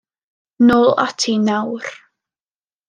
[0.67, 1.85] Nôl ati nawr.